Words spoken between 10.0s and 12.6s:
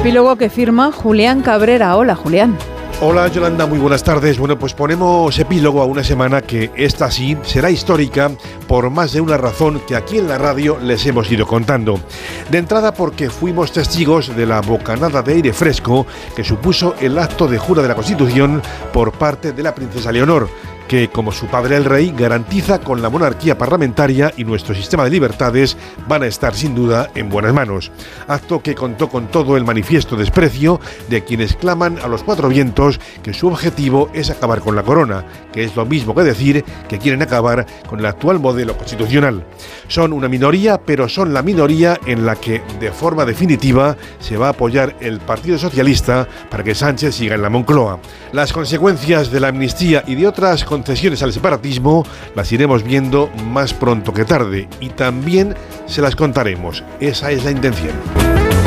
en la radio les hemos ido contando. De